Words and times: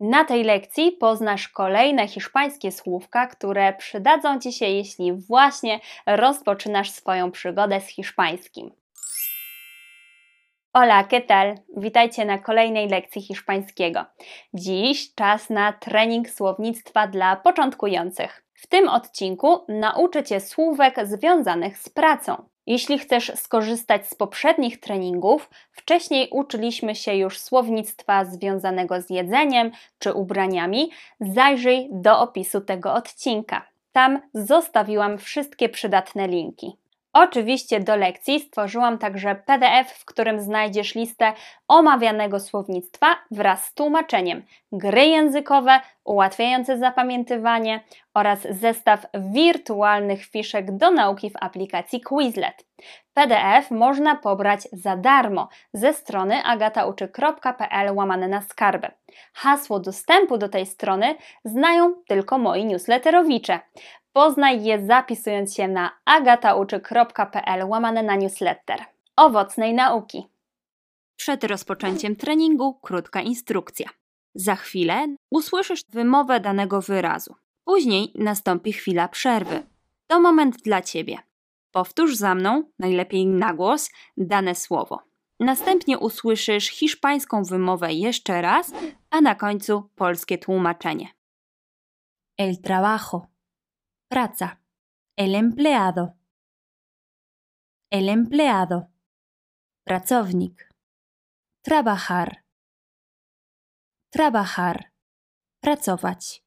Na 0.00 0.24
tej 0.24 0.44
lekcji 0.44 0.92
poznasz 0.92 1.48
kolejne 1.48 2.08
hiszpańskie 2.08 2.72
słówka, 2.72 3.26
które 3.26 3.72
przydadzą 3.72 4.40
Ci 4.40 4.52
się, 4.52 4.66
jeśli 4.66 5.12
właśnie 5.12 5.80
rozpoczynasz 6.06 6.90
swoją 6.90 7.30
przygodę 7.30 7.80
z 7.80 7.86
hiszpańskim. 7.86 8.70
Hola, 10.72 11.04
¿qué 11.04 11.20
tal? 11.20 11.54
Witajcie 11.76 12.24
na 12.24 12.38
kolejnej 12.38 12.88
lekcji 12.88 13.22
hiszpańskiego. 13.22 14.04
Dziś 14.54 15.14
czas 15.14 15.50
na 15.50 15.72
trening 15.72 16.30
słownictwa 16.30 17.06
dla 17.06 17.36
początkujących. 17.36 18.44
W 18.54 18.66
tym 18.66 18.88
odcinku 18.88 19.64
nauczę 19.68 20.24
Cię 20.24 20.40
słówek 20.40 21.06
związanych 21.06 21.78
z 21.78 21.88
pracą. 21.88 22.48
Jeśli 22.68 22.98
chcesz 22.98 23.32
skorzystać 23.34 24.06
z 24.06 24.14
poprzednich 24.14 24.80
treningów, 24.80 25.50
wcześniej 25.72 26.28
uczyliśmy 26.30 26.94
się 26.94 27.14
już 27.14 27.38
słownictwa 27.38 28.24
związanego 28.24 29.02
z 29.02 29.10
jedzeniem 29.10 29.70
czy 29.98 30.12
ubraniami, 30.12 30.90
zajrzyj 31.20 31.88
do 31.90 32.20
opisu 32.20 32.60
tego 32.60 32.94
odcinka. 32.94 33.66
Tam 33.92 34.20
zostawiłam 34.34 35.18
wszystkie 35.18 35.68
przydatne 35.68 36.28
linki. 36.28 36.76
Oczywiście 37.20 37.80
do 37.80 37.96
lekcji 37.96 38.40
stworzyłam 38.40 38.98
także 38.98 39.34
PDF, 39.34 39.92
w 39.92 40.04
którym 40.04 40.40
znajdziesz 40.40 40.94
listę 40.94 41.32
omawianego 41.68 42.40
słownictwa 42.40 43.06
wraz 43.30 43.64
z 43.64 43.74
tłumaczeniem, 43.74 44.42
gry 44.72 45.06
językowe 45.06 45.80
ułatwiające 46.04 46.78
zapamiętywanie 46.78 47.80
oraz 48.14 48.40
zestaw 48.50 49.06
wirtualnych 49.14 50.24
fiszek 50.24 50.76
do 50.76 50.90
nauki 50.90 51.30
w 51.30 51.36
aplikacji 51.40 52.00
Quizlet. 52.00 52.64
PDF 53.14 53.70
można 53.70 54.16
pobrać 54.16 54.68
za 54.72 54.96
darmo 54.96 55.48
ze 55.72 55.92
strony 55.92 56.42
agatauczy.pl 56.44 57.94
łamane 57.94 58.28
na 58.28 58.40
skarbę. 58.40 58.90
Hasło 59.34 59.80
dostępu 59.80 60.38
do 60.38 60.48
tej 60.48 60.66
strony 60.66 61.14
znają 61.44 61.94
tylko 62.08 62.38
moi 62.38 62.64
newsletterowicze. 62.64 63.60
Poznaj 64.18 64.64
je 64.64 64.86
zapisując 64.86 65.54
się 65.54 65.68
na 65.68 65.90
agatauczy.pl 66.04 67.68
łamane 67.68 68.02
na 68.02 68.16
newsletter. 68.16 68.84
Owocnej 69.16 69.74
nauki! 69.74 70.26
Przed 71.16 71.44
rozpoczęciem 71.44 72.16
treningu 72.16 72.74
krótka 72.74 73.20
instrukcja. 73.20 73.88
Za 74.34 74.56
chwilę 74.56 75.06
usłyszysz 75.30 75.80
wymowę 75.88 76.40
danego 76.40 76.80
wyrazu. 76.80 77.34
Później 77.64 78.12
nastąpi 78.14 78.72
chwila 78.72 79.08
przerwy. 79.08 79.62
To 80.06 80.20
moment 80.20 80.56
dla 80.56 80.82
Ciebie. 80.82 81.18
Powtórz 81.72 82.16
za 82.16 82.34
mną, 82.34 82.62
najlepiej 82.78 83.26
na 83.26 83.54
głos, 83.54 83.90
dane 84.16 84.54
słowo. 84.54 85.00
Następnie 85.40 85.98
usłyszysz 85.98 86.68
hiszpańską 86.68 87.42
wymowę 87.44 87.92
jeszcze 87.92 88.42
raz, 88.42 88.72
a 89.10 89.20
na 89.20 89.34
końcu 89.34 89.90
polskie 89.96 90.38
tłumaczenie. 90.38 91.08
El 92.38 92.56
trabajo. 92.56 93.37
Praca. 94.08 94.62
El 95.16 95.34
empleado. 95.34 96.16
El 97.90 98.08
empleado. 98.08 98.90
Pracownik. 99.84 100.74
Trabajar. 101.62 102.44
Trabajar. 104.10 104.92
Pracować. 105.60 106.42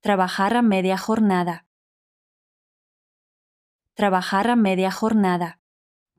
Trabajar 0.00 0.56
a 0.56 0.62
media 0.62 0.96
jornada. 0.96 1.66
Trabajar 3.94 4.50
a 4.50 4.56
media 4.56 4.90
jornada. 4.90 5.58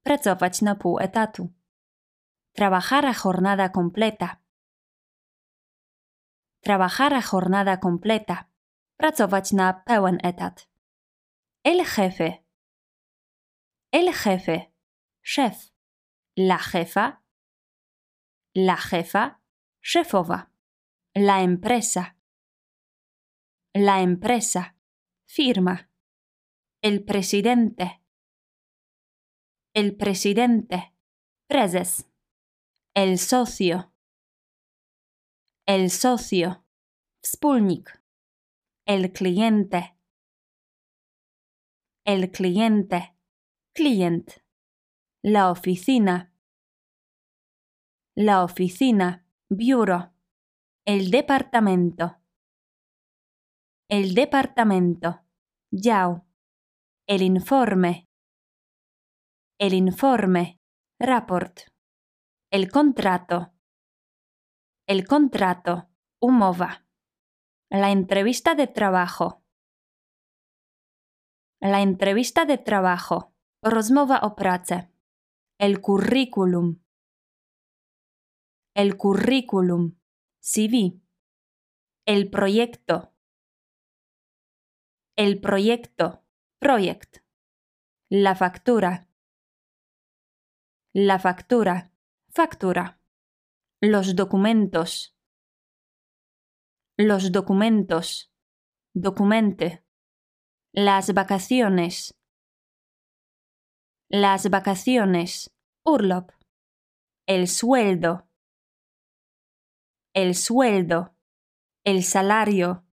Pracować 0.04 0.62
na 0.62 0.76
pół 0.76 1.00
etatu. 1.00 1.50
Trabajar 2.52 3.06
a 3.06 3.14
jornada 3.14 3.70
completa. 3.70 4.42
Trabajar 6.60 7.14
a 7.14 7.22
jornada 7.22 7.78
completa. 7.78 8.51
Pracować 9.02 9.52
na 9.52 9.74
pełen 9.74 10.18
etat. 10.24 10.70
El 11.64 11.86
jefe. 11.86 12.44
El 13.92 14.14
jefe. 14.14 14.72
Szef. 15.24 15.72
La 16.38 16.58
jefa. 16.58 17.24
La 18.56 18.76
jefa. 18.76 19.40
Szefowa. 19.82 20.52
La 21.16 21.42
empresa. 21.42 22.16
La 23.76 24.02
empresa. 24.02 24.76
Firma. 25.26 25.78
El 26.84 27.04
presidente. 27.04 27.90
El 29.74 29.96
presidente. 29.96 30.94
Prezes. 31.48 32.06
El 32.96 33.18
socio. 33.18 33.92
El 35.68 35.90
socio. 35.90 36.64
Wspólnik. 37.24 38.01
El 38.88 39.14
cliente. 39.14 39.96
El 42.04 42.32
cliente. 42.32 43.16
Client. 43.76 44.32
La 45.22 45.52
oficina. 45.52 46.34
La 48.16 48.44
oficina. 48.44 49.28
Bureau. 49.50 50.12
El 50.84 51.12
departamento. 51.12 52.18
El 53.88 54.16
departamento. 54.16 55.28
Yao. 55.70 56.26
El 57.06 57.22
informe. 57.22 58.10
El 59.60 59.76
informe. 59.76 60.60
Rapport. 61.00 61.70
El 62.50 62.72
contrato. 62.72 63.54
El 64.88 65.06
contrato. 65.06 65.88
Umowa. 66.20 66.88
La 67.74 67.92
entrevista 67.92 68.54
de 68.54 68.68
trabajo. 68.68 69.46
La 71.62 71.82
entrevista 71.82 72.44
de 72.44 72.58
trabajo. 72.58 73.34
Rozmowa 73.64 74.20
o 74.24 74.36
pracę. 74.36 74.92
El 75.58 75.80
currículum. 75.80 76.82
El 78.76 78.98
currículum. 78.98 79.98
CV. 80.42 81.00
El 82.06 82.30
proyecto. 82.30 83.14
El 85.16 85.40
proyecto. 85.40 86.26
Projekt. 86.60 87.24
La 88.10 88.36
factura. 88.36 89.08
La 90.92 91.20
factura. 91.20 91.94
Factura. 92.28 93.00
Los 93.80 94.18
documentos. 94.18 95.18
Los 97.04 97.32
documentos. 97.32 98.32
Documente. 98.94 99.84
Las 100.72 101.16
vacaciones. 101.16 102.14
Las 104.08 104.48
vacaciones. 104.52 105.52
Urlop. 105.84 106.30
El 107.26 107.48
sueldo. 107.48 108.30
El 110.14 110.36
sueldo. 110.36 111.16
El 111.84 112.04
salario. 112.04 112.86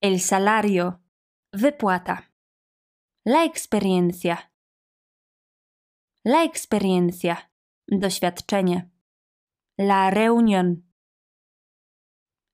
El 0.00 0.20
salario. 0.20 1.02
Wypłata. 1.52 2.32
La 3.24 3.44
experiencia. 3.44 4.52
La 6.22 6.44
experiencia. 6.44 7.50
Doświadczenie. 7.88 8.92
La 9.76 10.10
reunión. 10.10 10.87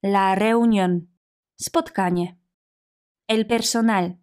La 0.06 0.34
reunión. 0.34 1.16
Spotkanie. 1.58 2.38
El 3.26 3.46
personal. 3.46 4.20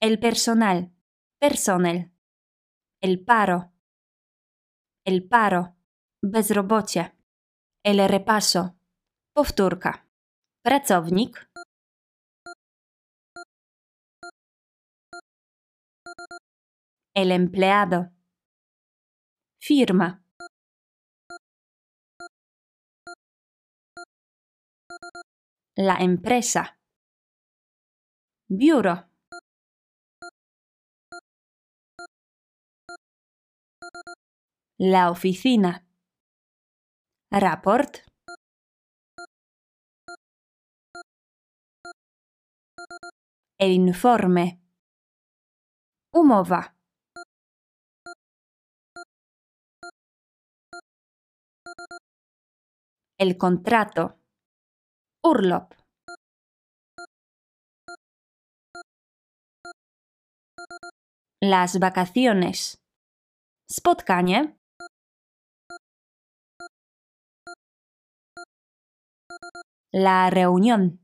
El 0.00 0.18
personal. 0.18 0.92
Personel. 1.38 2.10
El 3.00 3.24
paro. 3.24 3.72
El 5.04 5.28
paro. 5.28 5.76
Bezrobocie. 6.22 7.14
El 7.84 8.08
repaso. 8.08 8.76
Powtórka. 9.32 10.08
Pracownik. 10.64 11.48
El 17.14 17.30
empleado. 17.30 18.10
Firma. 19.60 20.19
La 25.76 25.96
empresa. 26.00 26.78
Biuro. 28.48 29.08
La 34.78 35.10
oficina. 35.10 35.86
Raport. 37.30 37.98
El 43.58 43.70
informe. 43.72 44.60
Umowa. 46.12 46.74
El 53.18 53.36
contrato. 53.36 54.19
Urlop. 55.22 55.74
Las 61.42 61.78
vacaciones. 61.78 62.80
Spotkanie. 63.70 64.56
La 69.92 70.30
reunión. 70.30 71.00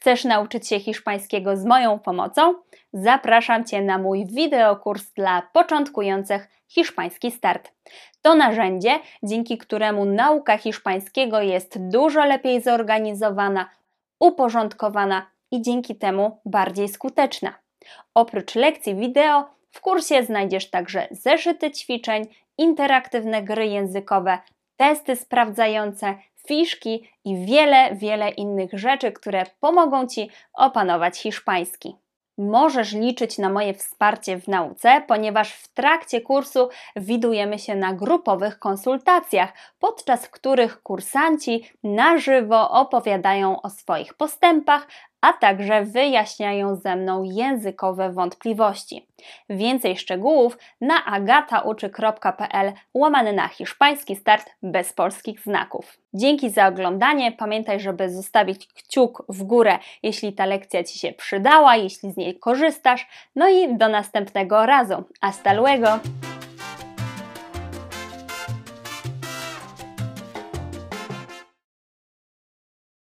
Chcesz 0.00 0.24
nauczyć 0.24 0.68
się 0.68 0.80
hiszpańskiego 0.80 1.56
z 1.56 1.64
moją 1.64 1.98
pomocą? 1.98 2.54
Zapraszam 2.92 3.64
Cię 3.64 3.82
na 3.82 3.98
mój 3.98 4.26
wideokurs 4.26 5.12
dla 5.12 5.42
początkujących 5.52 6.48
Hiszpański 6.68 7.30
Start. 7.30 7.72
To 8.22 8.34
narzędzie, 8.34 9.00
dzięki 9.22 9.58
któremu 9.58 10.04
nauka 10.04 10.58
hiszpańskiego 10.58 11.40
jest 11.40 11.88
dużo 11.88 12.24
lepiej 12.24 12.60
zorganizowana, 12.62 13.70
uporządkowana 14.20 15.26
i 15.50 15.62
dzięki 15.62 15.96
temu 15.96 16.40
bardziej 16.44 16.88
skuteczna. 16.88 17.54
Oprócz 18.14 18.54
lekcji 18.54 18.94
wideo, 18.94 19.44
w 19.70 19.80
kursie 19.80 20.22
znajdziesz 20.22 20.70
także 20.70 21.08
zeszyty 21.10 21.70
ćwiczeń, 21.70 22.26
interaktywne 22.58 23.42
gry 23.42 23.66
językowe, 23.66 24.38
testy 24.76 25.16
sprawdzające, 25.16 26.14
fiszki 26.48 27.10
i 27.24 27.46
wiele, 27.46 27.96
wiele 27.96 28.30
innych 28.30 28.70
rzeczy, 28.72 29.12
które 29.12 29.44
pomogą 29.60 30.06
Ci 30.06 30.30
opanować 30.52 31.18
hiszpański. 31.18 31.96
Możesz 32.38 32.92
liczyć 32.92 33.38
na 33.38 33.48
moje 33.48 33.74
wsparcie 33.74 34.40
w 34.40 34.48
nauce, 34.48 35.02
ponieważ 35.08 35.52
w 35.52 35.68
trakcie 35.68 36.20
kursu 36.20 36.68
widujemy 36.96 37.58
się 37.58 37.74
na 37.74 37.92
grupowych 37.92 38.58
konsultacjach, 38.58 39.52
podczas 39.78 40.28
których 40.28 40.82
kursanci 40.82 41.70
na 41.84 42.18
żywo 42.18 42.70
opowiadają 42.70 43.62
o 43.62 43.70
swoich 43.70 44.14
postępach, 44.14 44.86
a 45.20 45.32
także 45.32 45.84
wyjaśniają 45.84 46.76
ze 46.76 46.96
mną 46.96 47.22
językowe 47.22 48.12
wątpliwości. 48.12 49.06
Więcej 49.50 49.96
szczegółów 49.96 50.58
na 50.80 51.04
agatauczy.pl 51.04 52.72
łamany 52.94 53.32
na 53.32 53.48
hiszpański 53.48 54.16
start 54.16 54.50
bez 54.62 54.92
polskich 54.92 55.40
znaków. 55.40 55.98
Dzięki 56.14 56.50
za 56.50 56.66
oglądanie. 56.66 57.32
Pamiętaj, 57.32 57.80
żeby 57.80 58.10
zostawić 58.10 58.66
kciuk 58.66 59.24
w 59.28 59.42
górę, 59.42 59.78
jeśli 60.02 60.32
ta 60.32 60.46
lekcja 60.46 60.84
Ci 60.84 60.98
się 60.98 61.12
przydała, 61.12 61.76
jeśli 61.76 62.12
z 62.12 62.16
niej 62.16 62.38
korzystasz. 62.38 63.08
No 63.36 63.48
i 63.48 63.76
do 63.76 63.88
następnego 63.88 64.66
razu. 64.66 65.04
Hasta 65.20 65.52
luego! 65.52 65.88